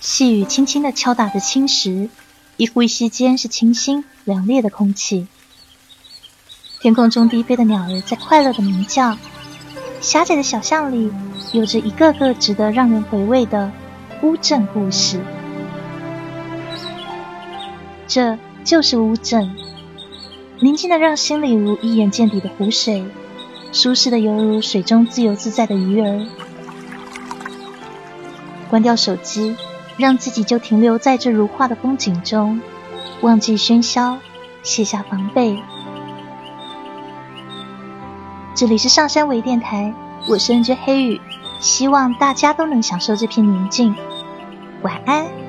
[0.00, 2.08] 细雨轻轻地敲打着青石，
[2.56, 5.26] 一呼一吸间是清新凉冽的空气。
[6.80, 9.18] 天空中低飞的鸟儿在快乐的鸣叫，
[10.00, 11.12] 狭窄的小巷里
[11.52, 13.72] 有着一个个值得让人回味的
[14.22, 15.20] 乌镇故事。
[18.06, 19.56] 这就是乌镇，
[20.60, 23.04] 宁静的让心里如一眼见底的湖水，
[23.72, 26.26] 舒适的犹如水中自由自在的鱼儿。
[28.70, 29.56] 关掉手机，
[29.98, 32.60] 让自己就停留在这如画的风景中，
[33.20, 34.18] 忘记喧嚣，
[34.62, 35.58] 卸下防备。
[38.54, 39.92] 这里是上山微电台，
[40.28, 41.20] 我是 N J 黑雨，
[41.58, 43.94] 希望大家都能享受这片宁静。
[44.82, 45.47] 晚安。